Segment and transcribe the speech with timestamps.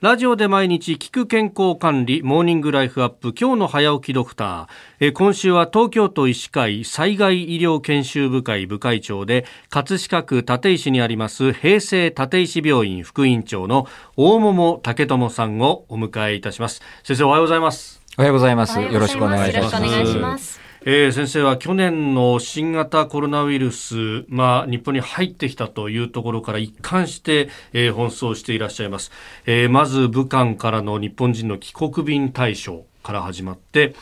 [0.00, 4.68] ラジオで毎日聞く健康管理モーニングライフアップ今日の早起きドクター。
[5.00, 13.86] え今週は東京都医師会災害医療研修部会部会長で葛飾区立石にあります平成立石病院副院長の
[14.16, 16.80] 大桃武智さんをお迎えいたします。
[17.04, 18.00] 先生おはようございます。
[18.16, 18.80] おはようございます。
[18.80, 29.10] よろしくお願いしますえー、先生は去年の新型コロナウイルス、まあ、日本に入ってきたというところから一貫して、えー、奔走していらっしゃいます、
[29.44, 33.94] えー、まず武漢からの日本人の帰国便対象から始まって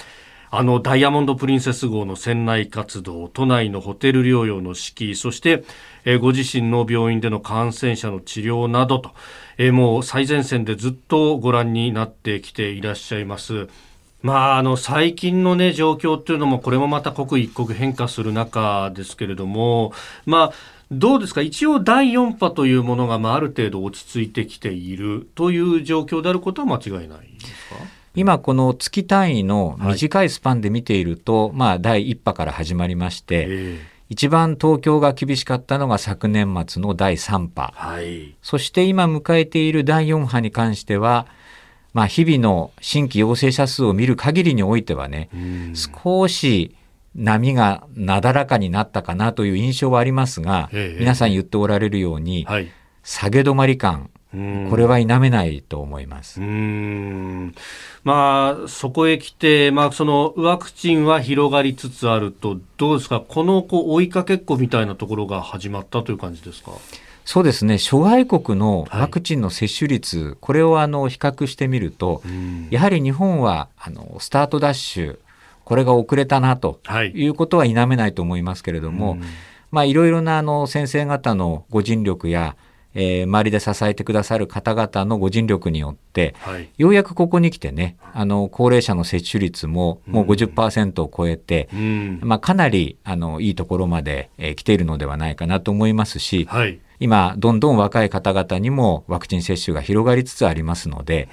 [0.50, 5.64] あのダイヤモンド・プリンセス号の船内活動都内のホテル療養の指揮そして、
[6.04, 9.10] えー、ご自身の病院での感染者の治療などと、
[9.58, 13.68] えー、もう最前線でずっとご覧になってきていらっしゃいます。
[14.20, 19.92] まあ、あの最近の、ね、状況というのもこれもまた刻一刻変化する中ですけれども、
[20.26, 20.52] まあ、
[20.90, 21.40] どうですか？
[21.40, 27.76] 一応第4波というものが、まあ、ある程度落ち着いてきているという状況であることは間違いないですか？
[28.16, 33.78] 今この月単位の短いスパンで見ていると、はい、まあ、第1波から始まりまして、えー、
[34.08, 41.26] 一番東京が厳しかったのが昨年末の第3波、はい、そして今迎えている第4波に関しては
[41.94, 45.28] まあ、日々の新規陽性者数を見る限りにおいてはね、
[45.74, 46.74] 少し
[47.14, 52.70] 波がなだらかになったかなという印象はありますが、皆さん言っておられるように、はい、
[53.02, 56.40] 下げ止まり感、これは否めないと思います。
[58.04, 66.72] まあ、そこへ来て、まあ、そのワクチンは広がりつつあると、どうですか、このこう追いかけっこみたいなところが始まったという感じですか？
[67.28, 67.76] そうですね。
[67.76, 72.22] 諸外国のワクチンの接種率、はい、これをあの比較してみると、
[72.70, 75.18] やはり日本はあのスタートダッシュ
[75.62, 76.80] これが遅れたなと
[77.12, 77.26] い。
[77.26, 79.18] うことは否めないと思いますけれども、
[79.70, 82.56] まあ、いろいろなあの先生方のご尽力や、
[82.94, 91.68] えー、周りで支えてくださる方々のご尽力によって、はい、ようやくここに来てねあの高齢者の接種率ももう50%を超えて、
[92.22, 101.28] まあ、かなりあのいいところまで、えー、来ているのではないかなと思いますし、はい今どんどん若い方々にもワクチン接種が広がりつつありますので、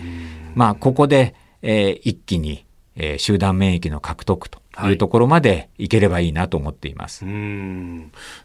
[0.53, 2.65] まあ、ここで、えー、一気に、
[2.95, 5.87] えー、集団免疫の獲得というところまでい。
[5.87, 7.33] ければいいなと思っています、はい、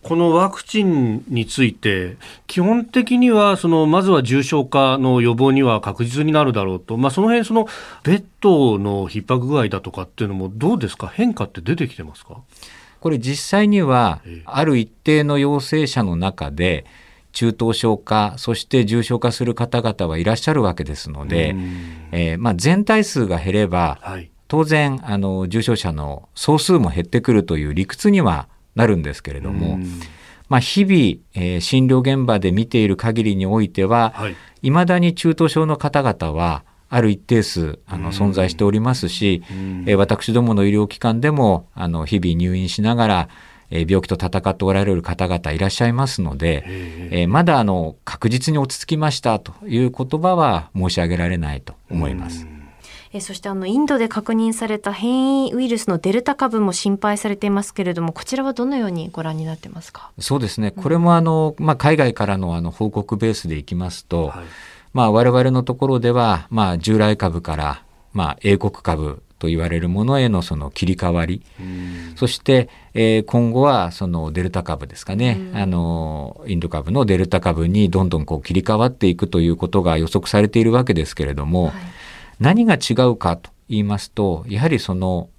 [0.03, 2.17] このワクチンについて
[2.47, 7.67] 基本的にはそのまずは重症化の予防には確実になるだろうと、まあ、その辺その
[8.05, 11.09] ベッドの逼迫具合だとかっていうのもどうですか？
[11.09, 12.37] 変化って出てきてますか？
[13.01, 16.85] これ実際にはある一定の陽性者の中で、
[17.33, 21.55] 中等症化そして重症化する方々はいらっしゃるわけですので、
[22.13, 29.79] えー、まあ、全体数が減れば、はい、当然あの重症者の総数も減ってくるという理屈にはなるんですけれども、
[30.49, 30.95] まあ、日々、
[31.35, 34.37] えー、診療現場で見ている限りにおいては、はい。
[34.71, 39.43] まだに中等症の方々はある一定数あの存在しておりますし、
[39.87, 43.29] えー、私どもの医療機関でもあの日々入院しながら
[43.71, 52.47] え病気と闘っておられる方々いらっしゃいますので、えまだあの確実に落ち着きましたという言葉は申し上げられないと思います。
[53.13, 60.13] えそしてあのインドで確認された変異ウイルスのデルタ株も心配されていますけれどもこちらはどのようにご覧になってますか？
[60.21, 60.71] そうですね。
[60.71, 64.45] これもあの、まあ、海外からのあの報告ベースでいきますと、はい。
[64.93, 67.83] まあ、我々のところでは、まあ、従来株から、
[68.13, 71.43] まあ、英国株と言われるものへのその切り替わり、
[72.15, 81.75] そして、えー、今後はそのデルタ株ですかね、あのインド株のデルタ株にどんどんこう切り替わっていくということが予測されているわけですけれども、はい、
[82.39, 85.31] 何が違うかと言いますとやはりその、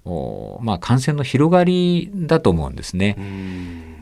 [0.62, 3.16] まあ、感染の広がりだと思うんですね。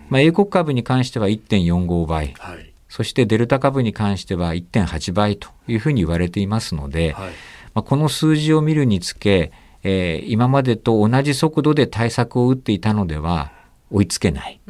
[0.08, 7.30] まあ、英国株に関しては1.45倍、はい、そしてデルタ株に関しては1.8倍というふうに言われていますので、はい、
[7.74, 13.52] まあ、この数字を見るにつけえー、今までと同じ速度で対策を打っていたのでは
[13.90, 14.60] 追いつけない、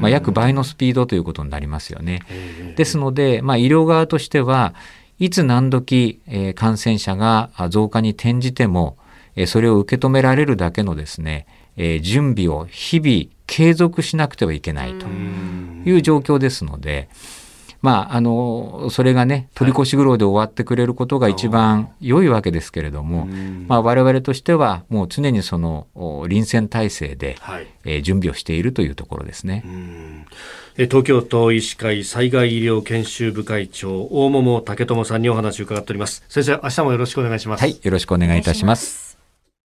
[0.00, 2.22] まあ、約倍のスピードということになりますよね。
[2.76, 4.74] ですので、まあ、医療側としては
[5.18, 8.96] いつ何時、えー、感染者が増加に転じても、
[9.34, 17.08] えー、それを受け止められるだけのですね、えー、準備を日々継続しなくてはいけないという状況ですので、
[17.80, 23.26] まあ、あのそれがね取り越し苦労で終わってくれることが一番良いわけですけれども、
[23.66, 25.86] まあ、我々としてはもう常にその
[26.28, 29.64] 臨戦態勢で、はい、えー、準備をしているというところですね。
[30.76, 36.24] 東京都医師会災害医療研修部会長大桃武智さんにお話を伺っております。
[36.28, 37.60] 先生明日もよろしくお願いします。
[37.60, 39.07] はいよろしくお願いいたします